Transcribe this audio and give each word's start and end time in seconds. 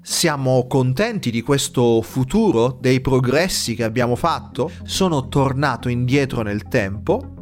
Siamo 0.00 0.66
contenti 0.66 1.30
di 1.30 1.42
questo 1.42 2.00
futuro, 2.02 2.78
dei 2.80 3.00
progressi 3.00 3.74
che 3.74 3.84
abbiamo 3.84 4.16
fatto? 4.16 4.70
Sono 4.84 5.28
tornato 5.28 5.88
indietro 5.88 6.42
nel 6.42 6.68
tempo 6.68 7.34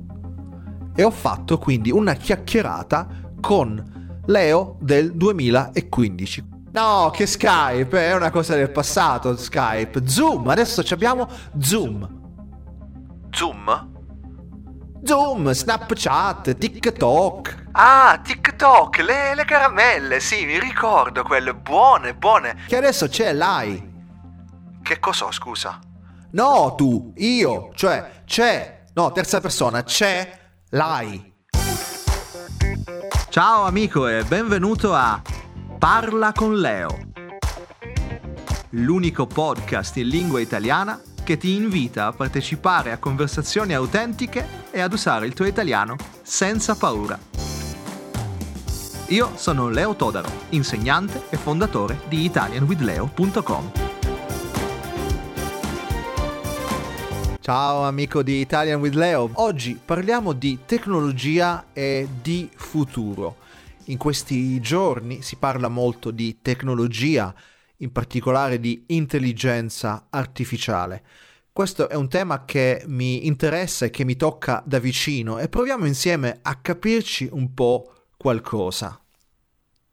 e 0.94 1.04
ho 1.04 1.10
fatto 1.10 1.58
quindi 1.58 1.90
una 1.90 2.14
chiacchierata 2.14 3.06
con 3.40 4.20
Leo 4.26 4.76
del 4.80 5.12
2015. 5.14 6.54
No, 6.72 7.10
che 7.12 7.26
Skype, 7.26 7.98
è 7.98 8.14
una 8.14 8.30
cosa 8.30 8.54
del 8.54 8.70
passato 8.70 9.36
Skype. 9.36 10.06
Zoom, 10.06 10.48
adesso 10.48 10.82
abbiamo 10.90 11.28
Zoom. 11.58 12.06
Zoom? 13.30 13.94
Zoom, 15.02 15.52
Snapchat, 15.52 16.56
TikTok. 16.56 17.68
Ah, 17.72 18.20
TikTok, 18.22 18.45
le, 19.02 19.34
le 19.34 19.44
caramelle, 19.44 20.18
sì, 20.20 20.46
mi 20.46 20.58
ricordo 20.58 21.22
quelle 21.22 21.54
buone, 21.54 22.14
buone. 22.14 22.56
Che 22.66 22.76
adesso 22.76 23.06
c'è 23.08 23.32
l'AI. 23.32 23.94
Che 24.82 24.98
cos'ho, 24.98 25.30
scusa? 25.30 25.78
No, 26.30 26.74
tu, 26.74 27.12
io, 27.16 27.70
cioè 27.74 28.22
c'è, 28.24 28.84
no, 28.94 29.12
terza 29.12 29.40
persona, 29.40 29.82
c'è 29.82 30.38
l'AI. 30.70 31.34
Ciao 33.28 33.64
amico 33.64 34.08
e 34.08 34.24
benvenuto 34.24 34.94
a 34.94 35.20
Parla 35.78 36.32
con 36.32 36.58
Leo, 36.58 36.98
l'unico 38.70 39.26
podcast 39.26 39.96
in 39.98 40.08
lingua 40.08 40.40
italiana 40.40 40.98
che 41.22 41.36
ti 41.36 41.54
invita 41.54 42.06
a 42.06 42.12
partecipare 42.12 42.92
a 42.92 42.98
conversazioni 42.98 43.74
autentiche 43.74 44.64
e 44.70 44.80
ad 44.80 44.92
usare 44.92 45.26
il 45.26 45.34
tuo 45.34 45.44
italiano 45.44 45.96
senza 46.22 46.74
paura. 46.76 47.45
Io 49.10 49.36
sono 49.36 49.68
Leo 49.68 49.94
Todaro, 49.94 50.28
insegnante 50.48 51.30
e 51.30 51.36
fondatore 51.36 52.00
di 52.08 52.24
italianwithleo.com. 52.24 53.70
Ciao 57.38 57.82
amico 57.84 58.24
di 58.24 58.40
Italian 58.40 58.80
with 58.80 58.94
Leo, 58.94 59.30
oggi 59.34 59.78
parliamo 59.82 60.32
di 60.32 60.58
tecnologia 60.66 61.66
e 61.72 62.08
di 62.20 62.50
futuro. 62.52 63.36
In 63.84 63.96
questi 63.96 64.60
giorni 64.60 65.22
si 65.22 65.36
parla 65.36 65.68
molto 65.68 66.10
di 66.10 66.38
tecnologia, 66.42 67.32
in 67.76 67.92
particolare 67.92 68.58
di 68.58 68.86
intelligenza 68.88 70.08
artificiale. 70.10 71.04
Questo 71.52 71.88
è 71.88 71.94
un 71.94 72.08
tema 72.08 72.44
che 72.44 72.82
mi 72.88 73.28
interessa 73.28 73.84
e 73.84 73.90
che 73.90 74.04
mi 74.04 74.16
tocca 74.16 74.64
da 74.66 74.80
vicino 74.80 75.38
e 75.38 75.48
proviamo 75.48 75.86
insieme 75.86 76.40
a 76.42 76.56
capirci 76.56 77.28
un 77.30 77.54
po' 77.54 77.92
qualcosa. 78.16 79.00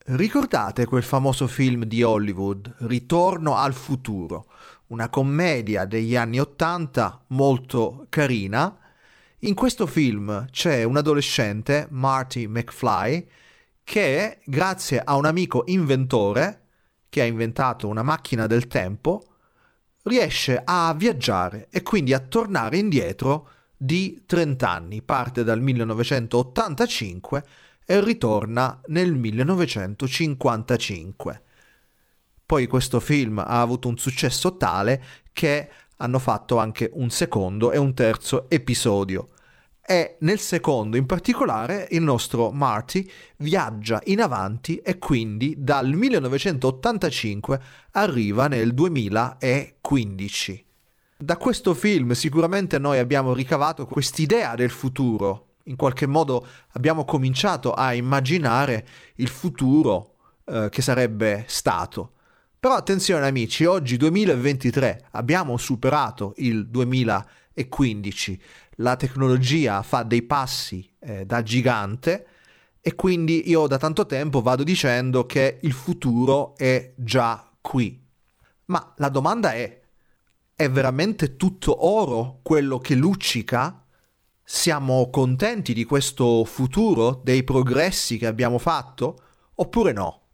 Ricordate 0.05 0.85
quel 0.85 1.03
famoso 1.03 1.47
film 1.47 1.85
di 1.85 2.03
Hollywood, 2.03 2.75
Ritorno 2.79 3.55
al 3.55 3.73
futuro, 3.73 4.47
una 4.87 5.09
commedia 5.09 5.85
degli 5.85 6.15
anni 6.15 6.39
Ottanta 6.39 7.23
molto 7.27 8.05
carina? 8.09 8.77
In 9.39 9.53
questo 9.55 9.87
film 9.87 10.47
c'è 10.51 10.83
un 10.83 10.97
adolescente, 10.97 11.87
Marty 11.89 12.47
McFly, 12.47 13.27
che 13.83 14.39
grazie 14.45 15.01
a 15.03 15.15
un 15.15 15.25
amico 15.25 15.63
inventore, 15.67 16.67
che 17.09 17.21
ha 17.21 17.25
inventato 17.25 17.87
una 17.87 18.03
macchina 18.03 18.47
del 18.47 18.67
tempo, 18.67 19.23
riesce 20.03 20.61
a 20.63 20.93
viaggiare 20.93 21.67
e 21.69 21.81
quindi 21.81 22.13
a 22.13 22.19
tornare 22.19 22.77
indietro 22.77 23.49
di 23.75 24.23
30 24.25 24.69
anni, 24.69 25.01
parte 25.01 25.43
dal 25.43 25.61
1985 25.61 27.45
e 27.85 28.01
ritorna 28.01 28.81
nel 28.87 29.13
1955. 29.13 31.41
Poi 32.45 32.67
questo 32.67 32.99
film 32.99 33.39
ha 33.39 33.61
avuto 33.61 33.87
un 33.87 33.97
successo 33.97 34.57
tale 34.57 35.01
che 35.31 35.69
hanno 35.97 36.19
fatto 36.19 36.57
anche 36.57 36.89
un 36.93 37.09
secondo 37.09 37.71
e 37.71 37.77
un 37.77 37.93
terzo 37.93 38.49
episodio. 38.49 39.29
E 39.85 40.15
nel 40.21 40.39
secondo 40.39 40.95
in 40.95 41.05
particolare 41.05 41.89
il 41.91 42.01
nostro 42.01 42.51
Marty 42.51 43.09
viaggia 43.37 44.01
in 44.05 44.21
avanti 44.21 44.77
e 44.77 44.97
quindi 44.97 45.55
dal 45.57 45.89
1985 45.89 47.59
arriva 47.91 48.47
nel 48.47 48.73
2015. 48.73 50.65
Da 51.17 51.37
questo 51.37 51.73
film 51.73 52.11
sicuramente 52.11 52.79
noi 52.79 52.99
abbiamo 52.99 53.33
ricavato 53.33 53.85
quest'idea 53.85 54.55
del 54.55 54.71
futuro, 54.71 55.52
in 55.63 55.75
qualche 55.75 56.05
modo 56.05 56.45
abbiamo 56.71 57.05
cominciato 57.05 57.73
a 57.73 57.93
immaginare 57.93 58.85
il 59.15 59.27
futuro 59.29 60.15
eh, 60.45 60.67
che 60.69 60.81
sarebbe 60.81 61.45
stato. 61.47 62.13
Però 62.59 62.75
attenzione 62.75 63.27
amici, 63.27 63.65
oggi 63.65 63.97
2023 63.97 65.07
abbiamo 65.11 65.57
superato 65.57 66.33
il 66.37 66.67
2015, 66.67 68.41
la 68.77 68.95
tecnologia 68.95 69.81
fa 69.81 70.03
dei 70.03 70.21
passi 70.21 70.89
eh, 70.99 71.25
da 71.25 71.43
gigante 71.43 72.27
e 72.79 72.95
quindi 72.95 73.49
io 73.49 73.67
da 73.67 73.77
tanto 73.77 74.05
tempo 74.05 74.41
vado 74.41 74.63
dicendo 74.63 75.25
che 75.25 75.59
il 75.61 75.73
futuro 75.73 76.55
è 76.55 76.93
già 76.95 77.49
qui. 77.59 78.01
Ma 78.65 78.93
la 78.97 79.09
domanda 79.09 79.53
è, 79.53 79.81
è 80.55 80.69
veramente 80.69 81.35
tutto 81.35 81.85
oro 81.85 82.39
quello 82.43 82.79
che 82.79 82.95
luccica? 82.95 83.82
Siamo 84.55 85.09
contenti 85.09 85.73
di 85.73 85.83
questo 85.83 86.45
futuro, 86.45 87.19
dei 87.23 87.43
progressi 87.43 88.19
che 88.19 88.27
abbiamo 88.27 88.59
fatto, 88.59 89.17
oppure 89.55 89.93
no? 89.93 90.27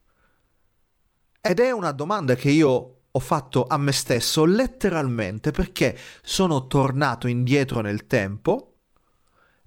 Ed 1.39 1.61
è 1.61 1.71
una 1.71 1.93
domanda 1.93 2.35
che 2.35 2.49
io 2.49 2.97
ho 3.09 3.19
fatto 3.19 3.65
a 3.65 3.77
me 3.77 3.93
stesso 3.93 4.43
letteralmente 4.43 5.51
perché 5.51 5.97
sono 6.21 6.67
tornato 6.67 7.27
indietro 7.27 7.79
nel 7.79 8.07
tempo 8.07 8.73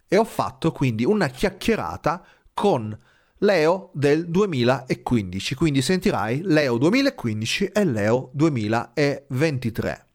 e 0.07 0.19
ho 0.19 0.25
fatto 0.25 0.71
quindi 0.71 1.07
una 1.07 1.29
chiacchierata 1.29 2.23
con 2.53 2.97
Leo 3.39 3.91
del 3.95 4.29
2015. 4.29 5.55
Quindi 5.55 5.81
sentirai 5.81 6.43
Leo 6.45 6.77
2015 6.77 7.69
e 7.69 7.85
Leo 7.87 8.31
2023. 8.35 10.12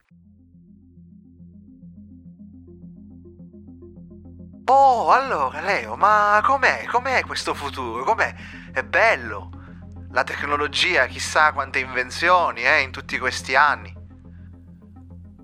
Oh, 4.69 5.11
allora 5.11 5.61
Leo, 5.61 5.95
ma 5.95 6.41
com'è? 6.43 6.83
Com'è 6.85 7.23
questo 7.25 7.53
futuro? 7.53 8.03
Com'è? 8.03 8.33
È 8.73 8.83
bello. 8.83 9.49
La 10.11 10.25
tecnologia, 10.25 11.05
chissà 11.05 11.53
quante 11.53 11.79
invenzioni, 11.79 12.63
eh, 12.63 12.81
in 12.81 12.91
tutti 12.91 13.17
questi 13.17 13.55
anni. 13.55 13.95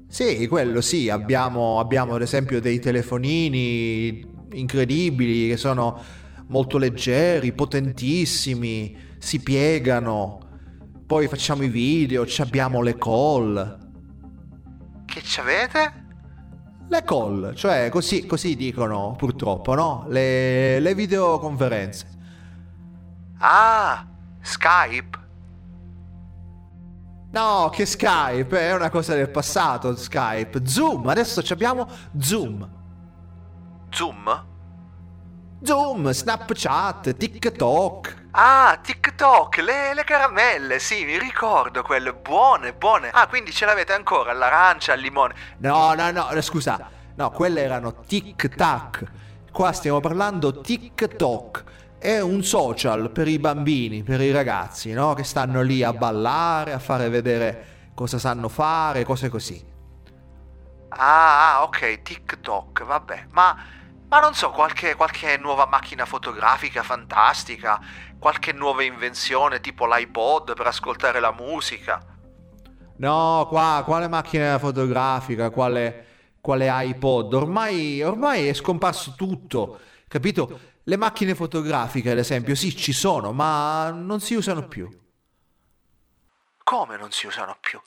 Sì, 0.09 0.45
quello 0.47 0.81
sì, 0.81 1.09
abbiamo, 1.09 1.79
abbiamo 1.79 2.15
ad 2.15 2.21
esempio 2.21 2.59
dei 2.59 2.79
telefonini 2.79 4.29
incredibili 4.51 5.47
che 5.47 5.57
sono 5.57 6.03
molto 6.47 6.77
leggeri, 6.77 7.53
potentissimi, 7.53 9.15
si 9.19 9.39
piegano, 9.41 10.39
poi 11.05 11.29
facciamo 11.29 11.63
i 11.63 11.69
video, 11.69 12.25
abbiamo 12.39 12.81
le 12.81 12.97
call. 12.97 13.77
Che 15.05 15.21
ci 15.21 15.39
avete? 15.39 16.02
Le 16.87 17.03
call, 17.03 17.53
cioè 17.55 17.89
così, 17.89 18.25
così 18.25 18.55
dicono 18.55 19.15
purtroppo, 19.17 19.73
no? 19.73 20.05
Le, 20.09 20.79
le 20.79 20.95
videoconferenze. 20.95 22.07
Ah, 23.39 24.05
Skype? 24.41 25.21
No, 27.31 27.69
che 27.71 27.85
Skype, 27.85 28.59
è 28.59 28.75
una 28.75 28.89
cosa 28.91 29.15
del 29.15 29.29
passato 29.29 29.95
Skype. 29.95 30.67
Zoom, 30.67 31.07
adesso 31.07 31.41
abbiamo 31.49 31.87
Zoom. 32.19 32.69
Zoom? 33.89 34.45
Zoom, 35.63 36.11
Snapchat, 36.11 37.15
TikTok. 37.15 38.22
Ah, 38.35 38.79
TikTok, 38.81 39.57
le, 39.57 39.93
le, 39.93 40.03
caramelle, 40.03 40.79
sì, 40.79 41.05
mi 41.05 41.19
ricordo 41.19 41.83
quelle 41.83 42.13
buone, 42.13 42.73
buone. 42.73 43.11
Ah, 43.11 43.27
quindi 43.27 43.51
ce 43.51 43.65
l'avete 43.65 43.93
ancora, 43.93 44.33
l'arancia, 44.33 44.93
il 44.93 45.01
limone. 45.01 45.35
No, 45.57 45.93
no, 45.93 46.09
no, 46.09 46.41
scusa. 46.41 46.89
No, 47.13 47.29
quelle 47.29 47.61
erano 47.61 47.93
tic-tac. 48.07 49.03
Qua 49.51 49.71
stiamo 49.71 49.99
parlando 49.99 50.61
TikTok. 50.61 51.63
È 51.99 52.19
un 52.21 52.43
social 52.43 53.11
per 53.11 53.27
i 53.27 53.37
bambini, 53.37 54.01
per 54.01 54.19
i 54.19 54.31
ragazzi, 54.31 54.93
no? 54.93 55.13
Che 55.13 55.23
stanno 55.23 55.61
lì 55.61 55.83
a 55.83 55.93
ballare, 55.93 56.73
a 56.73 56.79
fare 56.79 57.09
vedere 57.09 57.91
cosa 57.93 58.17
sanno 58.17 58.49
fare, 58.49 59.03
cose 59.03 59.29
così. 59.29 59.63
Ah, 60.89 61.57
ah 61.57 61.63
ok, 61.65 62.01
TikTok, 62.01 62.83
vabbè. 62.83 63.27
Ma 63.29 63.55
ma 64.13 64.19
non 64.19 64.35
so, 64.35 64.51
qualche, 64.51 64.93
qualche, 64.93 65.37
nuova 65.37 65.65
macchina 65.65 66.05
fotografica 66.05 66.83
fantastica, 66.83 67.81
qualche 68.19 68.53
nuova 68.53 68.83
invenzione 68.83 69.59
tipo 69.59 69.87
l'iPod 69.87 70.53
per 70.53 70.67
ascoltare 70.67 71.19
la 71.19 71.31
musica. 71.31 71.99
No, 72.97 73.47
qua, 73.49 73.81
quale 73.83 74.07
macchina 74.07 74.59
fotografica, 74.59 75.49
quale, 75.49 76.35
quale 76.41 76.67
iPod? 76.69 77.33
Ormai, 77.33 78.03
ormai 78.03 78.47
è 78.47 78.53
scomparso 78.53 79.15
tutto, 79.17 79.79
capito? 80.07 80.59
Le 80.83 80.95
macchine 80.95 81.33
fotografiche, 81.33 82.11
ad 82.11 82.19
esempio, 82.19 82.53
sì, 82.53 82.75
ci 82.77 82.93
sono, 82.93 83.31
ma 83.31 83.89
non 83.89 84.19
si 84.19 84.35
usano 84.35 84.67
più. 84.67 84.87
come 86.63 86.97
non 86.97 87.11
si 87.11 87.25
usano 87.25 87.57
più? 87.59 87.81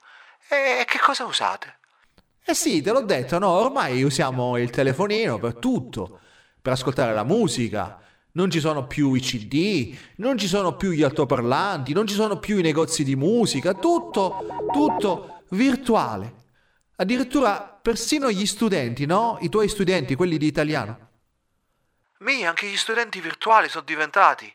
E 0.48 0.84
che 0.88 0.98
cosa 0.98 1.24
usate? 1.24 1.78
Eh 2.48 2.54
sì, 2.54 2.80
te 2.80 2.92
l'ho 2.92 3.02
detto, 3.02 3.40
no? 3.40 3.48
Ormai 3.48 4.04
usiamo 4.04 4.56
il 4.56 4.70
telefonino 4.70 5.36
per 5.40 5.54
tutto, 5.54 6.20
per 6.62 6.74
ascoltare 6.74 7.12
la 7.12 7.24
musica. 7.24 8.00
Non 8.32 8.52
ci 8.52 8.60
sono 8.60 8.86
più 8.86 9.14
i 9.14 9.20
CD, 9.20 9.96
non 10.18 10.38
ci 10.38 10.46
sono 10.46 10.76
più 10.76 10.92
gli 10.92 11.02
altoparlanti, 11.02 11.92
non 11.92 12.06
ci 12.06 12.14
sono 12.14 12.38
più 12.38 12.58
i 12.58 12.62
negozi 12.62 13.02
di 13.02 13.16
musica, 13.16 13.74
tutto, 13.74 14.46
tutto 14.72 15.42
virtuale. 15.50 16.34
Addirittura 16.94 17.80
persino 17.82 18.30
gli 18.30 18.46
studenti, 18.46 19.06
no? 19.06 19.38
I 19.40 19.48
tuoi 19.48 19.68
studenti, 19.68 20.14
quelli 20.14 20.38
di 20.38 20.46
italiano. 20.46 21.08
Mi, 22.18 22.46
anche 22.46 22.68
gli 22.68 22.76
studenti 22.76 23.20
virtuali 23.20 23.68
sono 23.68 23.84
diventati. 23.84 24.54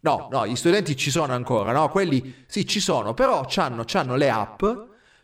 No, 0.00 0.26
no, 0.32 0.48
gli 0.48 0.56
studenti 0.56 0.96
ci 0.96 1.12
sono 1.12 1.32
ancora, 1.32 1.70
no? 1.70 1.90
Quelli 1.90 2.44
sì 2.48 2.66
ci 2.66 2.80
sono, 2.80 3.14
però 3.14 3.44
c'hanno, 3.46 3.84
c'hanno 3.86 4.16
le 4.16 4.30
app, 4.30 4.64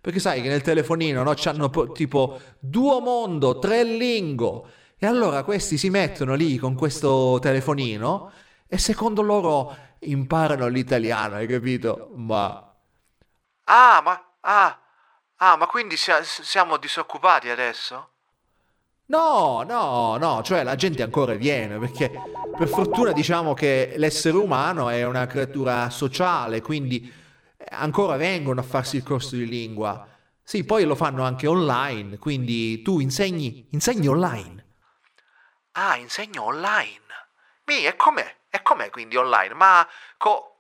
perché 0.05 0.19
sai 0.19 0.43
che 0.43 0.51
nel 0.51 0.61
telefonino, 0.61 1.23
no? 1.23 1.33
C'hanno 1.35 1.71
tipo 1.93 2.39
Duomondo, 2.59 3.59
Trelingo, 3.59 4.69
e 4.99 5.07
allora 5.07 5.43
questi 5.45 5.79
si 5.79 5.89
mettono 5.89 6.35
lì 6.35 6.59
con 6.59 6.75
questo 6.75 7.39
telefonino 7.41 8.31
e 8.69 8.77
secondo 8.77 9.23
loro 9.23 9.75
imparano 10.01 10.67
l'italiano, 10.67 11.37
hai 11.37 11.47
capito? 11.47 12.11
Ma... 12.17 12.71
Ah, 13.65 14.03
ma... 14.05 14.35
Ah, 14.41 14.79
ah 15.37 15.57
ma 15.57 15.67
quindi 15.67 15.97
siamo 15.97 16.77
disoccupati 16.77 17.49
adesso? 17.49 18.11
No, 19.07 19.65
no, 19.67 20.19
no, 20.19 20.43
cioè 20.43 20.65
la 20.65 20.75
gente 20.75 21.03
ancora 21.03 21.33
viene 21.33 21.79
perché 21.79 22.11
per 22.55 22.69
fortuna 22.69 23.13
diciamo 23.13 23.55
che 23.55 23.95
l'essere 23.97 24.37
umano 24.37 24.91
è 24.91 25.07
una 25.07 25.27
creatura 25.27 25.89
sociale, 25.89 26.61
quindi 26.61 27.11
ancora 27.71 28.17
vengono 28.17 28.61
a 28.61 28.65
farsi 28.65 28.97
il 28.97 29.03
corso 29.03 29.37
di 29.37 29.47
lingua. 29.47 30.07
Sì, 30.43 30.65
poi 30.65 30.85
lo 30.85 30.95
fanno 30.95 31.25
anche 31.25 31.47
online, 31.47 32.19
quindi 32.19 32.83
tu 32.83 33.01
insegni, 33.01 33.67
insegni 33.71 34.09
online. 34.09 34.67
Ah, 35.73 35.97
insegno 35.97 36.45
online. 36.45 37.03
Mi, 37.67 37.87
e 37.87 37.97
com'è? 37.97 38.37
E 38.51 38.63
com'è 38.63 38.91
quindi 38.91 39.17
online? 39.17 39.55
Ma 39.55 39.87
co... 40.17 40.51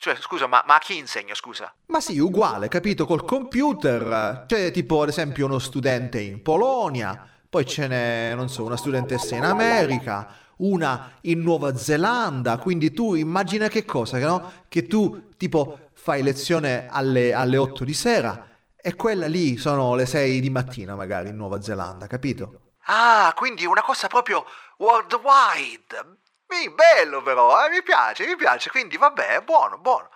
Cioè, 0.00 0.14
scusa, 0.16 0.46
ma, 0.46 0.62
ma, 0.64 0.76
a 0.76 0.78
chi 0.78 0.96
insegno, 0.96 1.34
scusa? 1.34 1.74
Ma 1.86 2.00
sì, 2.00 2.18
uguale, 2.18 2.68
capito? 2.68 3.04
Col 3.04 3.24
computer. 3.24 4.44
C'è 4.46 4.70
tipo, 4.70 5.02
ad 5.02 5.08
esempio, 5.08 5.46
uno 5.46 5.58
studente 5.58 6.20
in 6.20 6.40
Polonia 6.40 7.28
poi 7.50 7.64
ce 7.64 7.86
n'è, 7.86 8.34
non 8.34 8.50
so, 8.50 8.64
una 8.64 8.76
studentessa 8.76 9.34
in 9.34 9.44
America, 9.44 10.28
una 10.58 11.12
in 11.22 11.40
Nuova 11.40 11.74
Zelanda, 11.76 12.58
quindi 12.58 12.92
tu 12.92 13.14
immagina 13.14 13.68
che 13.68 13.86
cosa, 13.86 14.18
no? 14.18 14.52
Che 14.68 14.86
tu 14.86 15.28
tipo 15.38 15.87
fai 16.08 16.22
lezione 16.22 16.88
alle, 16.90 17.34
alle 17.34 17.58
8 17.58 17.84
di 17.84 17.92
sera 17.92 18.48
e 18.80 18.94
quella 18.94 19.26
lì 19.26 19.58
sono 19.58 19.94
le 19.94 20.06
6 20.06 20.40
di 20.40 20.48
mattina 20.48 20.94
magari 20.94 21.28
in 21.28 21.36
Nuova 21.36 21.60
Zelanda, 21.60 22.06
capito? 22.06 22.76
Ah, 22.84 23.30
quindi 23.36 23.66
una 23.66 23.82
cosa 23.82 24.06
proprio 24.06 24.46
worldwide. 24.78 26.16
Mi, 26.46 26.70
bello 26.70 27.20
però, 27.20 27.62
eh? 27.62 27.68
mi 27.68 27.82
piace, 27.82 28.24
mi 28.24 28.36
piace, 28.36 28.70
quindi 28.70 28.96
vabbè, 28.96 29.42
buono, 29.42 29.76
buono. 29.76 30.08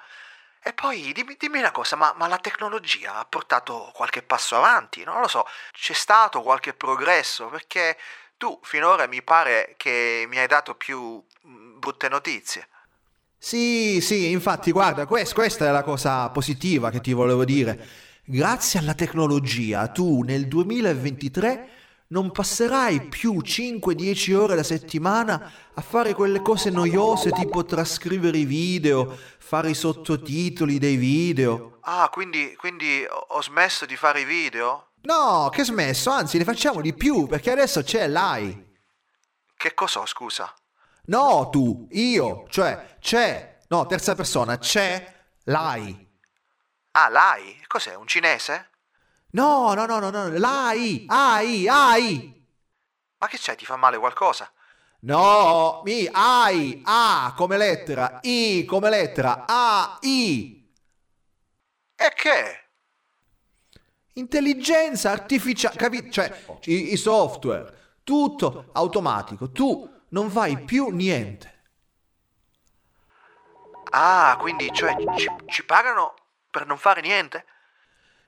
E 0.63 0.73
poi 0.73 1.13
dimmi, 1.13 1.37
dimmi 1.39 1.59
una 1.59 1.73
cosa, 1.73 1.95
ma, 1.97 2.15
ma, 2.17 2.27
la 2.27 2.39
tecnologia 2.39 3.17
ha 3.17 3.27
portato 3.27 3.91
qualche 3.93 4.23
passo 4.23 4.57
avanti? 4.57 5.05
Non 5.05 5.21
lo 5.21 5.29
so, 5.29 5.45
c'è 5.73 5.93
stato 5.93 6.41
qualche 6.41 6.73
progresso? 6.73 7.49
Perché 7.49 7.99
tu 8.39 8.59
finora 8.63 9.07
mi 9.07 9.23
pare 9.23 9.75
che 9.77 10.25
mi 10.27 10.39
hai 10.39 10.47
dato 10.47 10.75
più 10.75 11.23
mm, 11.47 11.79
brutte 11.79 12.09
notizie. 12.09 12.69
Sì, 13.45 14.01
sì, 14.01 14.31
infatti, 14.31 14.71
guarda, 14.71 15.05
quest, 15.05 15.35
questa 15.35 15.67
è 15.67 15.73
la 15.73 15.83
cosa 15.83 16.31
positiva 16.31 16.91
che 16.91 17.01
ti 17.01 17.13
volevo 17.13 17.45
dire. 17.45 17.89
Grazie 18.25 18.79
alla 18.79 18.95
tecnologia, 18.95 19.89
tu 19.89 20.23
nel 20.23 20.47
2023 20.47 21.69
non 22.11 22.31
passerai 22.31 23.09
più 23.09 23.41
5-10 23.43 24.35
ore 24.35 24.53
alla 24.53 24.63
settimana 24.63 25.51
a 25.75 25.81
fare 25.81 26.15
quelle 26.15 26.41
cose 26.41 26.71
noiose 26.71 27.33
tipo 27.33 27.65
trascrivere 27.65 28.39
i 28.39 28.45
video, 28.45 29.19
fare 29.39 29.71
i 29.71 29.75
sottotitoli 29.75 30.79
dei 30.79 30.95
video. 30.95 31.79
Ah, 31.81 32.09
quindi, 32.13 32.55
quindi 32.57 33.05
ho 33.09 33.43
smesso 33.43 33.87
di 33.87 33.97
fare 33.97 34.21
i 34.21 34.25
video? 34.25 34.91
No, 35.03 35.49
che 35.51 35.65
smesso, 35.65 36.11
anzi 36.11 36.39
ne 36.39 36.45
facciamo 36.45 36.81
di 36.81 36.95
più 36.95 37.27
perché 37.27 37.51
adesso 37.51 37.83
c'è 37.83 38.07
l'AI. 38.07 38.71
Che 39.57 39.75
cos'ho, 39.75 40.07
scusa? 40.07 40.55
No, 41.05 41.49
tu, 41.51 41.89
io, 41.91 42.47
cioè 42.49 42.97
c'è, 43.01 43.59
no, 43.69 43.87
terza 43.87 44.15
persona, 44.15 44.59
c'è 44.59 45.13
l'AI. 45.45 46.09
Ah, 46.93 47.09
l'AI? 47.09 47.65
Cos'è, 47.67 47.95
un 47.95 48.07
cinese? 48.07 48.71
No, 49.33 49.75
no, 49.75 49.87
no, 49.87 49.99
no, 49.99 50.11
no, 50.11 50.29
l'AI, 50.29 51.07
AI, 51.09 51.69
AI. 51.69 52.47
Ma 53.19 53.27
che 53.27 53.37
c'è, 53.37 53.57
ti 53.57 53.65
fa 53.65 53.77
male 53.77 53.99
qualcosa? 53.99 54.51
No, 55.01 55.83
mi, 55.85 56.09
AI, 56.13 56.83
A 56.85 57.35
come 57.37 57.57
lettera, 57.57 58.21
I 58.23 58.65
come 58.65 58.89
lettera, 58.89 59.45
AI. 59.47 60.71
E 61.97 62.09
che? 62.15 62.61
Intelligenza 64.15 65.11
artificiale, 65.11 65.77
capito? 65.77 66.11
Cioè, 66.11 66.45
i, 66.67 66.93
i 66.93 66.97
software, 66.97 67.99
tutto 68.05 68.69
automatico, 68.73 69.51
tu 69.51 69.92
non 70.13 70.31
fai 70.31 70.59
più 70.65 70.89
niente. 70.89 71.51
Ah, 73.91 74.37
quindi 74.41 74.71
cioè 74.73 74.97
ci, 75.17 75.27
ci 75.47 75.65
pagano 75.65 76.15
per 76.51 76.67
non 76.67 76.79
fare 76.79 77.01
niente? 77.03 77.45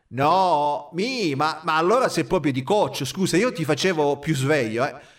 No, 0.09 0.91
mi, 0.93 1.35
ma, 1.35 1.61
ma, 1.65 1.77
allora 1.77 2.09
sei 2.09 2.25
proprio 2.25 2.53
di 2.53 2.63
coach, 2.63 3.05
scusa, 3.05 3.37
io 3.37 3.53
ti 3.53 3.65
facevo 3.65 4.19
più 4.19 4.35
sveglio, 4.35 4.87
eh. 4.87 5.13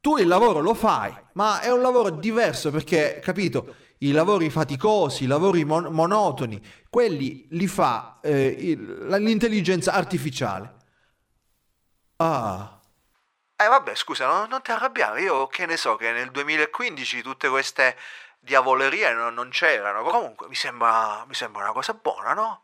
Tu 0.00 0.18
il 0.18 0.26
lavoro 0.26 0.60
lo 0.60 0.74
fai, 0.74 1.12
ma 1.32 1.60
è 1.60 1.70
un 1.70 1.80
lavoro 1.80 2.10
diverso 2.10 2.70
perché, 2.70 3.20
capito, 3.22 3.74
i 3.98 4.12
lavori 4.12 4.50
faticosi, 4.50 5.24
i 5.24 5.26
lavori 5.26 5.64
mon- 5.64 5.92
monotoni, 5.92 6.60
quelli 6.88 7.46
li 7.50 7.66
fa 7.66 8.20
eh, 8.22 8.46
il, 8.46 9.06
l'intelligenza 9.08 9.92
artificiale. 9.92 10.74
Ah. 12.16 12.75
Eh 13.58 13.68
vabbè, 13.68 13.94
scusa, 13.94 14.26
non, 14.26 14.48
non 14.50 14.60
ti 14.60 14.70
arrabbiare, 14.70 15.22
io 15.22 15.46
che 15.46 15.64
ne 15.64 15.78
so 15.78 15.96
che 15.96 16.12
nel 16.12 16.30
2015 16.30 17.22
tutte 17.22 17.48
queste 17.48 17.96
diavolerie 18.38 19.14
non, 19.14 19.32
non 19.32 19.48
c'erano, 19.48 20.02
comunque 20.02 20.46
mi 20.48 20.54
sembra, 20.54 21.24
mi 21.26 21.32
sembra 21.32 21.62
una 21.62 21.72
cosa 21.72 21.94
buona, 21.94 22.34
no? 22.34 22.60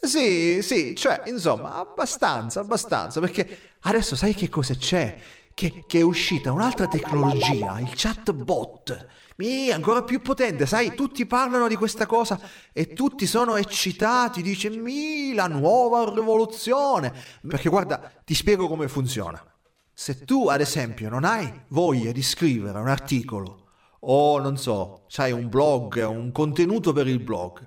Sì, 0.00 0.60
sì, 0.60 0.96
cioè, 0.96 1.22
insomma, 1.26 1.76
abbastanza, 1.76 2.58
abbastanza, 2.58 3.20
perché 3.20 3.76
adesso 3.82 4.16
sai 4.16 4.34
che 4.34 4.48
cosa 4.48 4.74
c'è? 4.74 5.16
Che, 5.54 5.84
che 5.86 5.98
è 6.00 6.02
uscita 6.02 6.50
un'altra 6.50 6.88
tecnologia, 6.88 7.78
il 7.78 7.92
chatbot. 7.94 9.06
Mi, 9.36 9.70
ancora 9.70 10.02
più 10.02 10.20
potente, 10.20 10.66
sai, 10.66 10.94
tutti 10.96 11.26
parlano 11.26 11.68
di 11.68 11.76
questa 11.76 12.06
cosa 12.06 12.40
e 12.72 12.92
tutti 12.92 13.24
sono 13.26 13.54
eccitati, 13.54 14.42
dice, 14.42 14.68
mi, 14.68 15.32
la 15.32 15.46
nuova 15.46 16.12
rivoluzione. 16.12 17.12
Perché 17.46 17.68
guarda, 17.68 18.12
ti 18.24 18.34
spiego 18.34 18.66
come 18.66 18.88
funziona. 18.88 19.53
Se 19.94 20.24
tu, 20.24 20.48
ad 20.48 20.60
esempio, 20.60 21.08
non 21.08 21.24
hai 21.24 21.50
voglia 21.68 22.12
di 22.12 22.22
scrivere 22.22 22.78
un 22.78 22.88
articolo, 22.88 23.62
o 24.00 24.38
non 24.38 24.58
so, 24.58 25.04
sai, 25.06 25.32
un 25.32 25.48
blog, 25.48 26.04
un 26.06 26.32
contenuto 26.32 26.92
per 26.92 27.06
il 27.06 27.20
blog, 27.20 27.66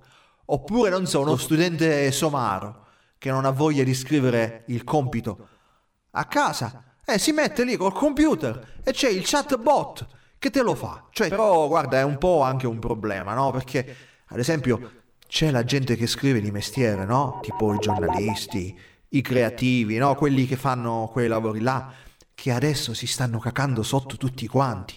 Oppure, 0.50 0.90
non 0.90 1.06
so, 1.08 1.22
uno 1.22 1.36
studente 1.36 2.10
somaro 2.12 2.86
che 3.18 3.30
non 3.30 3.44
ha 3.44 3.50
voglia 3.50 3.84
di 3.84 3.94
scrivere 3.94 4.64
il 4.68 4.84
compito 4.86 5.48
a 6.12 6.26
casa, 6.26 6.84
eh, 7.06 7.18
si 7.18 7.32
mette 7.32 7.66
lì 7.66 7.76
col 7.76 7.92
computer 7.92 8.76
e 8.84 8.92
c'è 8.92 9.10
il 9.10 9.24
chatbot 9.26 10.08
che 10.40 10.50
te 10.50 10.62
lo 10.62 10.74
fa. 10.74 11.06
Cioè, 11.12 11.28
però, 11.28 11.68
guarda, 11.68 12.00
è 12.00 12.04
un 12.04 12.18
po' 12.18 12.44
anche 12.44 12.66
un 12.66 12.80
problema, 12.80 13.34
no? 13.34 13.52
Perché, 13.52 13.96
ad 14.28 14.40
esempio, 14.40 14.92
c'è 15.28 15.52
la 15.52 15.66
gente 15.66 15.98
che 15.98 16.08
scrive 16.08 16.40
di 16.40 16.52
mestiere, 16.52 17.04
no? 17.04 17.40
Tipo 17.42 17.74
i 17.74 17.80
giornalisti, 17.80 18.80
i 19.10 19.22
creativi, 19.22 19.98
no? 19.98 20.16
Quelli 20.16 20.46
che 20.46 20.56
fanno 20.56 21.10
quei 21.12 21.28
lavori 21.28 21.60
là, 21.60 21.92
che 22.38 22.52
adesso 22.52 22.94
si 22.94 23.08
stanno 23.08 23.40
cacando 23.40 23.82
sotto 23.82 24.16
tutti 24.16 24.46
quanti. 24.46 24.96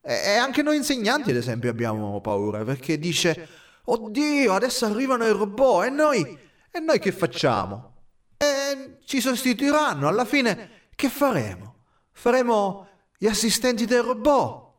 E 0.00 0.36
anche 0.36 0.62
noi 0.62 0.78
insegnanti, 0.78 1.28
ad 1.28 1.36
esempio, 1.36 1.68
abbiamo 1.68 2.18
paura 2.22 2.64
perché 2.64 2.98
dice 2.98 3.46
Oddio, 3.84 4.54
adesso 4.54 4.86
arrivano 4.86 5.26
i 5.26 5.32
robot 5.32 5.84
e 5.84 5.90
noi... 5.90 6.38
E 6.70 6.80
noi 6.80 6.98
che 6.98 7.12
facciamo? 7.12 7.96
E 8.38 8.96
ci 9.04 9.20
sostituiranno, 9.20 10.08
alla 10.08 10.24
fine 10.24 10.88
che 10.94 11.10
faremo? 11.10 11.74
Faremo 12.10 12.88
gli 13.18 13.26
assistenti 13.26 13.84
del 13.84 14.00
robot? 14.00 14.72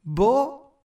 Boh? 0.00 0.82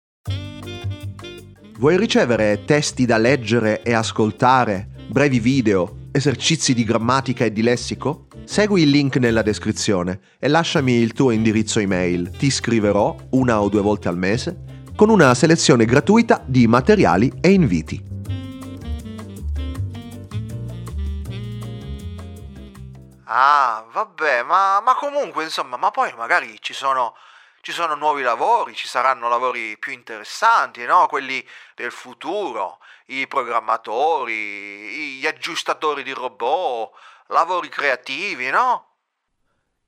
Vuoi 1.79 1.97
ricevere 1.97 2.65
testi 2.65 3.07
da 3.07 3.17
leggere 3.17 3.81
e 3.81 3.93
ascoltare, 3.93 5.07
brevi 5.07 5.39
video, 5.39 6.09
esercizi 6.11 6.75
di 6.75 6.83
grammatica 6.83 7.45
e 7.45 7.51
di 7.51 7.63
lessico? 7.63 8.27
Segui 8.51 8.81
il 8.81 8.89
link 8.89 9.15
nella 9.15 9.43
descrizione 9.43 10.35
e 10.37 10.49
lasciami 10.49 10.95
il 10.95 11.13
tuo 11.13 11.31
indirizzo 11.31 11.79
email. 11.79 12.35
Ti 12.35 12.49
scriverò 12.49 13.15
una 13.29 13.61
o 13.61 13.69
due 13.69 13.79
volte 13.79 14.09
al 14.09 14.17
mese 14.17 14.83
con 14.93 15.07
una 15.07 15.33
selezione 15.35 15.85
gratuita 15.85 16.43
di 16.45 16.67
materiali 16.67 17.31
e 17.39 17.51
inviti. 17.51 18.03
Ah, 23.23 23.85
vabbè, 23.89 24.43
ma, 24.43 24.81
ma 24.81 24.95
comunque, 24.95 25.45
insomma, 25.45 25.77
ma 25.77 25.89
poi 25.89 26.13
magari 26.17 26.57
ci 26.59 26.73
sono 26.73 27.15
ci 27.61 27.71
sono 27.71 27.93
nuovi 27.93 28.23
lavori, 28.23 28.73
ci 28.73 28.87
saranno 28.87 29.29
lavori 29.29 29.77
più 29.77 29.93
interessanti, 29.93 30.83
no? 30.83 31.05
quelli 31.05 31.47
del 31.75 31.91
futuro, 31.91 32.79
i 33.05 33.27
programmatori, 33.27 35.19
gli 35.19 35.27
aggiustatori 35.27 36.01
di 36.01 36.11
robot, 36.11 36.89
lavori 37.31 37.69
creativi, 37.69 38.49
no? 38.49 38.87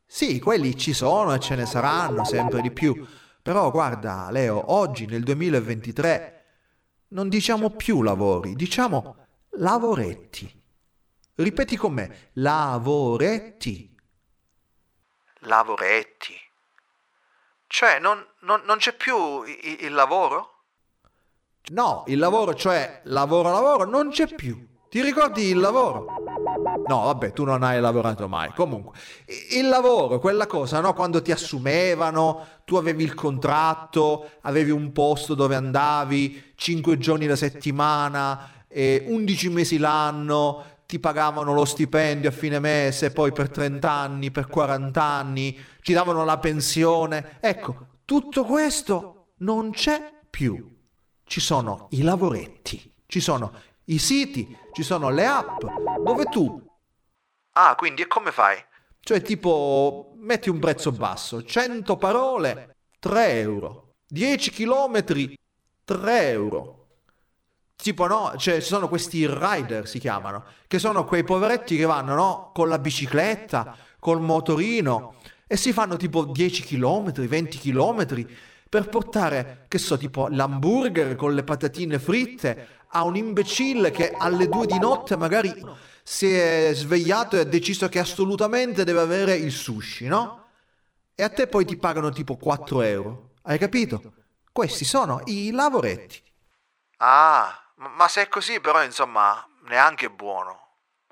Sì, 0.05 0.39
quelli 0.39 0.77
ci 0.77 0.93
sono 0.93 1.33
e 1.33 1.39
ce 1.39 1.55
ne 1.55 1.65
saranno 1.65 2.23
sempre 2.25 2.61
di 2.61 2.71
più. 2.71 3.05
Però 3.41 3.71
guarda, 3.71 4.29
Leo, 4.31 4.71
oggi 4.73 5.05
nel 5.05 5.23
2023 5.23 6.45
non 7.09 7.29
diciamo 7.29 7.71
più 7.71 8.01
lavori, 8.01 8.53
diciamo 8.55 9.17
lavoretti. 9.57 10.61
Ripeti 11.35 11.75
con 11.75 11.93
me, 11.93 12.29
lavoretti. 12.33 13.95
Lavoretti. 15.39 16.35
Cioè, 17.67 17.99
non, 17.99 18.25
non, 18.41 18.61
non 18.65 18.77
c'è 18.77 18.93
più 18.93 19.43
il, 19.43 19.77
il 19.81 19.93
lavoro? 19.93 20.51
No, 21.71 22.03
il 22.07 22.19
lavoro, 22.19 22.53
cioè 22.53 23.01
lavoro 23.05 23.51
lavoro, 23.51 23.85
non 23.85 24.09
c'è 24.09 24.27
più. 24.33 24.72
Ti 24.93 25.01
ricordi 25.01 25.45
il 25.47 25.57
lavoro? 25.57 26.05
No, 26.87 27.05
vabbè, 27.05 27.33
tu 27.33 27.45
non 27.45 27.63
hai 27.63 27.81
lavorato 27.81 28.27
mai. 28.27 28.51
Comunque, 28.53 28.95
il 29.57 29.67
lavoro, 29.67 30.19
quella 30.19 30.45
cosa, 30.45 30.81
no? 30.81 30.93
Quando 30.93 31.19
ti 31.23 31.31
assumevano, 31.31 32.45
tu 32.63 32.75
avevi 32.75 33.03
il 33.03 33.15
contratto, 33.15 34.29
avevi 34.41 34.69
un 34.69 34.91
posto 34.91 35.33
dove 35.33 35.55
andavi 35.55 36.51
5 36.53 36.99
giorni 36.99 37.25
la 37.25 37.35
settimana, 37.35 38.65
eh, 38.67 39.03
11 39.07 39.49
mesi 39.49 39.79
l'anno, 39.79 40.63
ti 40.85 40.99
pagavano 40.99 41.55
lo 41.55 41.65
stipendio 41.65 42.29
a 42.29 42.31
fine 42.31 42.59
mese, 42.59 43.09
poi 43.09 43.31
per 43.31 43.49
30 43.49 43.89
anni, 43.89 44.29
per 44.29 44.45
40 44.45 45.01
anni, 45.01 45.59
ci 45.81 45.93
davano 45.93 46.23
la 46.23 46.37
pensione. 46.37 47.37
Ecco, 47.39 47.87
tutto 48.05 48.43
questo 48.43 49.29
non 49.37 49.71
c'è 49.71 50.19
più. 50.29 50.71
Ci 51.23 51.39
sono 51.39 51.87
i 51.93 52.03
lavoretti, 52.03 52.93
ci 53.07 53.19
sono 53.19 53.71
i 53.85 53.99
siti, 53.99 54.57
ci 54.71 54.83
sono 54.83 55.09
le 55.09 55.25
app 55.25 55.61
dove 56.03 56.25
tu... 56.25 56.61
Ah, 57.53 57.75
quindi 57.75 58.01
e 58.01 58.07
come 58.07 58.31
fai? 58.31 58.57
Cioè 58.99 59.21
tipo, 59.21 60.13
metti 60.17 60.49
un 60.49 60.59
prezzo 60.59 60.91
basso, 60.91 61.43
100 61.43 61.97
parole, 61.97 62.77
3 62.99 63.39
euro, 63.39 63.95
10 64.07 64.51
chilometri, 64.51 65.37
3 65.83 66.29
euro. 66.29 66.87
Tipo 67.75 68.07
no, 68.07 68.33
cioè 68.37 68.61
ci 68.61 68.67
sono 68.67 68.87
questi 68.87 69.27
rider 69.27 69.87
si 69.87 69.99
chiamano, 69.99 70.45
che 70.67 70.79
sono 70.79 71.03
quei 71.03 71.23
poveretti 71.23 71.75
che 71.75 71.83
vanno 71.83 72.15
no, 72.15 72.51
con 72.53 72.69
la 72.69 72.79
bicicletta, 72.79 73.75
col 73.99 74.21
motorino 74.21 75.15
e 75.47 75.57
si 75.57 75.73
fanno 75.73 75.97
tipo 75.97 76.23
10 76.23 76.63
km, 76.63 77.11
20 77.11 77.57
km 77.57 78.25
per 78.69 78.89
portare, 78.89 79.65
che 79.67 79.77
so, 79.77 79.97
tipo 79.97 80.27
l'hamburger 80.29 81.15
con 81.15 81.35
le 81.35 81.43
patatine 81.43 81.99
fritte 81.99 82.67
a 82.93 83.03
un 83.03 83.15
imbecille 83.15 83.89
che 83.89 84.11
alle 84.11 84.47
due 84.47 84.67
di 84.67 84.77
notte 84.77 85.17
magari 85.17 85.51
si 86.03 86.31
è 86.31 86.71
svegliato 86.73 87.35
e 87.35 87.39
ha 87.39 87.43
deciso 87.43 87.89
che 87.89 87.97
assolutamente 87.97 88.83
deve 88.83 89.01
avere 89.01 89.35
il 89.35 89.51
sushi, 89.51 90.05
no? 90.05 90.45
E 91.15 91.23
a 91.23 91.29
te 91.29 91.47
poi 91.47 91.65
ti 91.65 91.75
pagano 91.75 92.11
tipo 92.11 92.37
4 92.37 92.81
euro. 92.81 93.31
Hai 93.43 93.57
capito? 93.57 94.13
Questi 94.51 94.85
sono 94.85 95.21
i 95.25 95.51
lavoretti. 95.51 96.21
Ah, 96.97 97.51
ma 97.75 98.07
se 98.07 98.21
è 98.21 98.27
così 98.27 98.59
però 98.59 98.83
insomma 98.83 99.45
neanche 99.67 100.09
buono. 100.09 100.59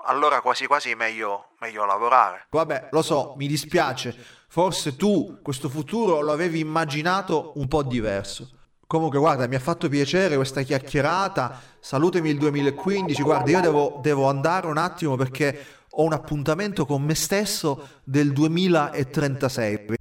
Allora 0.03 0.41
quasi 0.41 0.67
quasi 0.67 0.93
meglio, 0.93 1.50
meglio 1.59 1.85
lavorare. 1.85 2.45
Vabbè, 2.50 2.89
lo 2.91 3.01
so, 3.01 3.33
mi 3.38 3.47
dispiace. 3.47 4.15
Forse 4.47 4.95
tu 4.95 5.39
questo 5.41 5.69
futuro 5.69 6.21
lo 6.21 6.31
avevi 6.31 6.59
immaginato 6.59 7.53
un 7.55 7.67
po' 7.67 7.83
diverso. 7.83 8.50
Comunque, 8.91 9.19
guarda, 9.19 9.48
mi 9.48 9.55
ha 9.55 9.60
fatto 9.60 9.88
piacere 9.88 10.36
questa 10.36 10.63
chiacchierata. 10.63 11.62
Salutami 11.79 12.29
il 12.29 12.38
2015. 12.38 13.21
Guarda, 13.21 13.50
io 13.50 13.62
devo, 13.62 14.00
devo 14.01 14.27
andare 14.27 14.67
un 14.67 14.75
attimo 14.75 15.15
perché 15.15 15.65
ho 15.91 16.03
un 16.03 16.12
appuntamento 16.12 16.86
con 16.86 17.01
me 17.01 17.15
stesso 17.15 17.88
del 18.03 18.33
2036. 18.33 19.95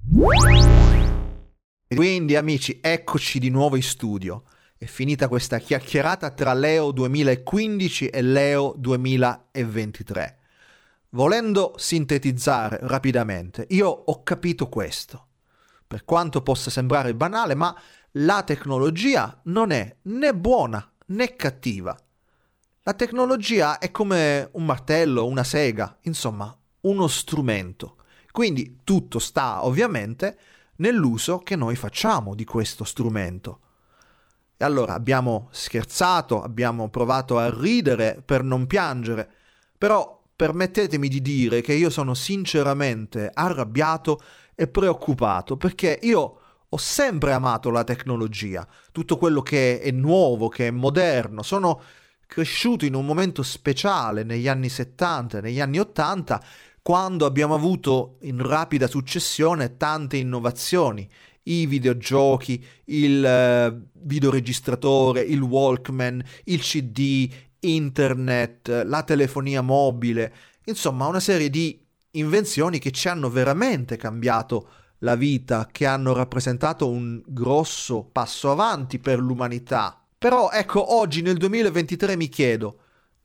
Quindi, 1.87 2.35
amici, 2.35 2.80
eccoci 2.82 3.38
di 3.38 3.49
nuovo 3.49 3.76
in 3.76 3.85
studio. 3.85 4.42
È 4.76 4.87
finita 4.87 5.28
questa 5.28 5.59
chiacchierata 5.59 6.30
tra 6.30 6.52
Leo 6.52 6.90
2015 6.90 8.09
e 8.09 8.23
Leo 8.23 8.75
2023. 8.76 10.38
Volendo 11.11 11.75
sintetizzare 11.76 12.80
rapidamente, 12.82 13.66
io 13.68 13.87
ho 13.87 14.25
capito 14.25 14.68
questo. 14.68 15.26
Per 15.87 16.04
quanto 16.04 16.40
possa 16.42 16.70
sembrare 16.70 17.14
banale, 17.14 17.54
ma 17.54 17.76
la 18.12 18.43
tecnologia 18.43 19.40
non 19.45 19.71
è 19.71 19.97
né 20.02 20.35
buona 20.35 20.90
né 21.07 21.37
cattiva. 21.37 21.97
La 22.83 22.95
tecnologia 22.95 23.79
è 23.79 23.90
come 23.90 24.49
un 24.52 24.64
martello, 24.64 25.26
una 25.26 25.45
sega, 25.45 25.99
insomma, 26.02 26.57
uno 26.83 27.07
strumento. 27.07 27.97
Quindi 28.33 28.81
tutto 28.85 29.19
sta 29.19 29.64
ovviamente 29.64 30.38
nell'uso 30.76 31.38
che 31.38 31.57
noi 31.57 31.76
facciamo 31.76 32.35
di 32.35 32.45
questo 32.45 32.85
strumento. 32.85 33.61
E 34.57 34.64
allora 34.64 34.95
abbiamo 34.95 35.49
scherzato, 35.52 36.43
abbiamo 36.43 36.88
provato 36.88 37.38
a 37.38 37.50
ridere 37.50 38.23
per 38.25 38.43
non 38.43 38.67
piangere, 38.67 39.31
però 39.79 40.23
permettetemi 40.35 41.09
di 41.09 41.21
dire 41.21 41.61
che 41.61 41.75
io 41.75 41.90
sono 41.90 42.14
sinceramente 42.14 43.31
arrabbiato 43.33 44.21
e 44.55 44.69
preoccupato 44.69 45.57
perché 45.57 45.99
io 46.02 46.39
ho 46.72 46.76
sempre 46.76 47.32
amato 47.32 47.70
la 47.70 47.82
tecnologia, 47.82 48.66
tutto 48.92 49.16
quello 49.16 49.42
che 49.42 49.80
è 49.80 49.90
nuovo, 49.90 50.48
che 50.48 50.68
è 50.68 50.70
moderno. 50.70 51.42
Sono 51.42 51.82
cresciuto 52.26 52.84
in 52.84 52.94
un 52.94 53.04
momento 53.04 53.42
speciale 53.42 54.22
negli 54.22 54.46
anni 54.46 54.68
70, 54.68 55.40
negli 55.40 55.60
anni 55.60 55.80
80, 55.80 56.42
quando 56.80 57.26
abbiamo 57.26 57.54
avuto 57.54 58.18
in 58.22 58.40
rapida 58.40 58.86
successione 58.86 59.76
tante 59.76 60.16
innovazioni, 60.16 61.08
i 61.44 61.66
videogiochi, 61.66 62.64
il 62.86 63.72
uh, 63.72 63.88
videoregistratore, 64.02 65.22
il 65.22 65.40
Walkman, 65.40 66.22
il 66.44 66.60
CD, 66.60 67.28
internet, 67.60 68.84
la 68.86 69.02
telefonia 69.02 69.60
mobile, 69.60 70.32
insomma 70.64 71.06
una 71.06 71.20
serie 71.20 71.50
di 71.50 71.84
invenzioni 72.12 72.78
che 72.78 72.92
ci 72.92 73.08
hanno 73.08 73.28
veramente 73.28 73.96
cambiato 73.96 74.68
la 75.00 75.14
vita, 75.14 75.69
che 75.71 75.87
hanno 75.87 76.12
rappresentato 76.12 76.88
un 76.88 77.21
grosso 77.26 78.09
passo 78.11 78.50
avanti 78.50 78.99
per 78.99 79.19
l'umanità. 79.19 80.02
Però 80.16 80.50
ecco, 80.50 80.95
oggi 80.97 81.23
nel 81.23 81.37
2023 81.37 82.16
mi 82.16 82.28
chiedo, 82.28 82.78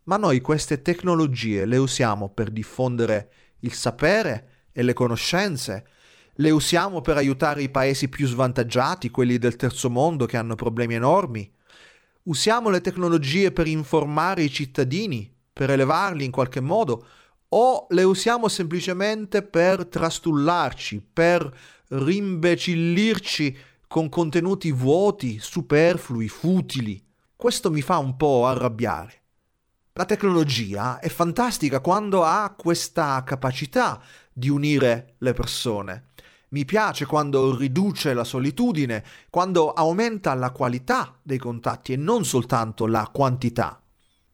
ma 0.03 0.17
noi 0.17 0.39
queste 0.41 0.81
tecnologie 0.81 1.65
le 1.65 1.77
usiamo 1.77 2.29
per 2.29 2.51
diffondere 2.51 3.31
il 3.59 3.73
sapere 3.73 4.67
e 4.71 4.83
le 4.83 4.93
conoscenze? 4.93 5.87
Le 6.35 6.49
usiamo 6.51 7.01
per 7.01 7.17
aiutare 7.17 7.63
i 7.63 7.69
paesi 7.69 8.07
più 8.07 8.27
svantaggiati, 8.27 9.09
quelli 9.09 9.37
del 9.37 9.55
terzo 9.55 9.89
mondo 9.89 10.25
che 10.25 10.37
hanno 10.37 10.55
problemi 10.55 10.93
enormi? 10.95 11.51
Usiamo 12.23 12.69
le 12.69 12.81
tecnologie 12.81 13.51
per 13.51 13.67
informare 13.67 14.43
i 14.43 14.51
cittadini, 14.51 15.33
per 15.51 15.69
elevarli 15.69 16.23
in 16.23 16.31
qualche 16.31 16.59
modo? 16.59 17.05
O 17.49 17.87
le 17.89 18.03
usiamo 18.03 18.47
semplicemente 18.47 19.41
per 19.41 19.85
trastullarci, 19.85 21.01
per 21.13 21.57
rimbecillirci 21.87 23.57
con 23.87 24.09
contenuti 24.09 24.71
vuoti, 24.71 25.39
superflui, 25.39 26.27
futili. 26.27 27.01
Questo 27.35 27.71
mi 27.71 27.81
fa 27.81 27.97
un 27.97 28.15
po' 28.17 28.47
arrabbiare. 28.47 29.21
La 29.93 30.05
tecnologia 30.05 30.99
è 30.99 31.07
fantastica 31.07 31.79
quando 31.79 32.23
ha 32.23 32.53
questa 32.57 33.23
capacità 33.23 34.01
di 34.33 34.49
unire 34.49 35.15
le 35.19 35.33
persone. 35.33 36.07
Mi 36.49 36.65
piace 36.65 37.05
quando 37.05 37.55
riduce 37.55 38.13
la 38.13 38.25
solitudine, 38.25 39.03
quando 39.29 39.71
aumenta 39.71 40.33
la 40.33 40.51
qualità 40.51 41.17
dei 41.21 41.37
contatti 41.37 41.93
e 41.93 41.97
non 41.97 42.25
soltanto 42.25 42.87
la 42.87 43.09
quantità. 43.11 43.81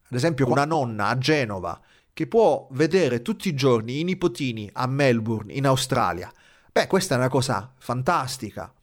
Ad 0.07 0.17
esempio, 0.17 0.49
una 0.49 0.65
nonna 0.65 1.07
a 1.07 1.17
Genova 1.17 1.79
che 2.13 2.27
può 2.27 2.67
vedere 2.71 3.21
tutti 3.21 3.47
i 3.47 3.55
giorni 3.55 3.99
i 3.99 4.03
nipotini 4.03 4.69
a 4.73 4.87
Melbourne, 4.87 5.53
in 5.53 5.65
Australia. 5.65 6.31
Beh, 6.71 6.87
questa 6.87 7.15
è 7.15 7.17
una 7.17 7.29
cosa 7.29 7.73
fantastica. 7.77 8.73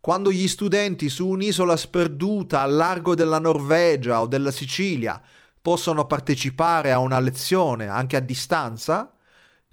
Quando 0.00 0.32
gli 0.32 0.48
studenti 0.48 1.08
su 1.08 1.28
un'isola 1.28 1.76
sperduta 1.76 2.60
al 2.60 2.74
largo 2.74 3.14
della 3.14 3.38
Norvegia 3.38 4.20
o 4.20 4.26
della 4.26 4.50
Sicilia 4.50 5.20
possono 5.60 6.06
partecipare 6.06 6.90
a 6.90 6.98
una 6.98 7.20
lezione 7.20 7.86
anche 7.86 8.16
a 8.16 8.20
distanza, 8.20 9.12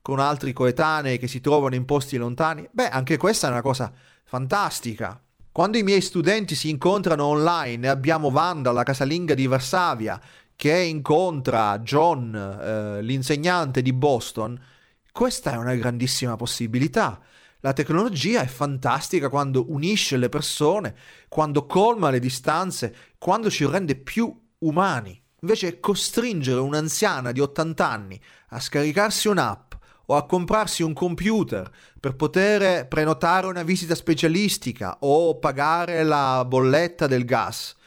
con 0.01 0.19
altri 0.19 0.53
coetanei 0.53 1.17
che 1.17 1.27
si 1.27 1.41
trovano 1.41 1.75
in 1.75 1.85
posti 1.85 2.15
lontani, 2.17 2.67
beh, 2.71 2.89
anche 2.89 3.17
questa 3.17 3.47
è 3.47 3.51
una 3.51 3.61
cosa 3.61 3.91
fantastica. 4.23 5.19
Quando 5.51 5.77
i 5.77 5.83
miei 5.83 6.01
studenti 6.01 6.53
si 6.53 6.69
incontrano 6.69 7.25
online 7.25 7.87
e 7.87 7.89
abbiamo 7.89 8.29
Wanda, 8.29 8.71
la 8.71 8.83
casalinga 8.83 9.33
di 9.33 9.47
Varsavia, 9.47 10.21
che 10.59 10.77
incontra 10.77 11.79
John, 11.79 12.35
eh, 12.35 13.01
l'insegnante 13.01 13.81
di 13.81 13.93
Boston, 13.93 14.61
Questa 15.09 15.53
è 15.53 15.55
una 15.55 15.73
grandissima 15.75 16.35
possibilità. 16.35 17.17
La 17.61 17.71
tecnologia 17.71 18.41
è 18.41 18.45
fantastica 18.45 19.29
quando 19.29 19.71
unisce 19.71 20.17
le 20.17 20.27
persone, 20.27 20.93
quando 21.29 21.65
colma 21.65 22.09
le 22.09 22.19
distanze, 22.19 22.93
quando 23.17 23.49
ci 23.49 23.65
rende 23.65 23.95
più 23.95 24.37
umani. 24.59 25.17
Invece 25.39 25.79
costringere 25.79 26.59
un'anziana 26.59 27.31
di 27.31 27.39
80 27.39 27.89
anni 27.89 28.21
a 28.49 28.59
scaricarsi 28.59 29.29
un'app 29.29 29.73
o 30.07 30.17
a 30.17 30.25
comprarsi 30.25 30.83
un 30.83 30.91
computer 30.91 31.71
per 32.01 32.17
poter 32.17 32.85
prenotare 32.89 33.47
una 33.47 33.63
visita 33.63 33.95
specialistica 33.95 34.97
o 34.99 35.39
pagare 35.39 36.03
la 36.03 36.43
bolletta 36.45 37.07
del 37.07 37.23
gas. 37.23 37.77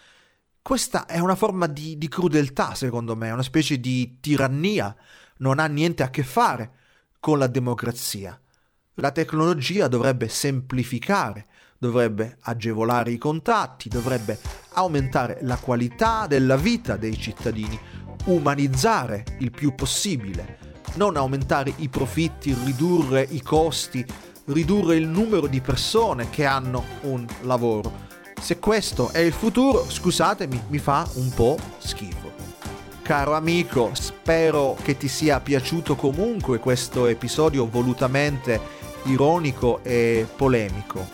Questa 0.62 1.07
è 1.07 1.19
una 1.19 1.35
forma 1.35 1.66
di, 1.66 1.99
di 1.99 2.07
crudeltà, 2.07 2.76
secondo 2.76 3.16
me, 3.16 3.33
una 3.33 3.42
specie 3.42 3.81
di 3.81 4.19
tirannia. 4.21 4.95
Non 5.38 5.59
ha 5.59 5.66
niente 5.66 6.04
a 6.04 6.11
che 6.11 6.23
fare 6.23 6.71
con 7.19 7.38
la 7.40 7.49
democrazia. 7.49 8.40
La 8.95 9.11
tecnologia 9.11 9.88
dovrebbe 9.88 10.28
semplificare, 10.28 11.47
dovrebbe 11.78 12.38
agevolare 12.42 13.11
i 13.11 13.19
contatti, 13.19 13.88
dovrebbe 13.88 14.38
aumentare 14.75 15.38
la 15.42 15.57
qualità 15.57 16.28
della 16.28 16.57
vita 16.57 16.97
dei 16.97 17.19
cittadini, 17.19 17.78
umanizzare 18.26 19.25
il 19.40 19.50
più 19.50 19.75
possibile, 19.75 20.81
non 20.95 21.16
aumentare 21.16 21.73
i 21.78 21.88
profitti, 21.88 22.54
ridurre 22.64 23.26
i 23.28 23.42
costi, 23.42 24.07
ridurre 24.45 24.95
il 24.95 25.09
numero 25.09 25.49
di 25.49 25.61
persone 25.61 26.31
che 26.31 26.45
hanno 26.45 26.85
un 27.02 27.26
lavoro. 27.40 28.01
Se 28.42 28.58
questo 28.58 29.11
è 29.11 29.20
il 29.20 29.32
futuro, 29.32 29.88
scusatemi, 29.88 30.64
mi 30.66 30.78
fa 30.78 31.08
un 31.14 31.30
po' 31.32 31.56
schifo. 31.78 32.32
Caro 33.00 33.34
amico, 33.34 33.92
spero 33.94 34.76
che 34.82 34.96
ti 34.96 35.06
sia 35.06 35.38
piaciuto 35.38 35.94
comunque 35.94 36.58
questo 36.58 37.06
episodio 37.06 37.68
volutamente 37.68 38.61
ironico 39.04 39.78
e 39.84 40.26
polemico. 40.34 41.08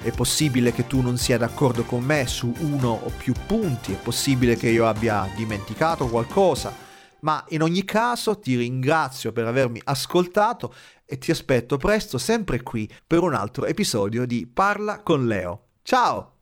È 0.00 0.10
possibile 0.10 0.72
che 0.72 0.86
tu 0.86 1.02
non 1.02 1.18
sia 1.18 1.36
d'accordo 1.36 1.84
con 1.84 2.02
me 2.02 2.26
su 2.26 2.50
uno 2.60 2.98
o 3.04 3.12
più 3.14 3.34
punti, 3.46 3.92
è 3.92 3.96
possibile 3.96 4.56
che 4.56 4.70
io 4.70 4.86
abbia 4.86 5.28
dimenticato 5.36 6.08
qualcosa, 6.08 6.74
ma 7.20 7.44
in 7.48 7.60
ogni 7.60 7.84
caso 7.84 8.38
ti 8.38 8.56
ringrazio 8.56 9.32
per 9.32 9.46
avermi 9.46 9.82
ascoltato 9.84 10.74
e 11.04 11.18
ti 11.18 11.30
aspetto 11.30 11.76
presto 11.76 12.16
sempre 12.16 12.62
qui 12.62 12.90
per 13.06 13.20
un 13.20 13.34
altro 13.34 13.66
episodio 13.66 14.24
di 14.24 14.46
Parla 14.46 15.02
con 15.02 15.26
Leo. 15.26 15.66
Ciao! 15.82 16.36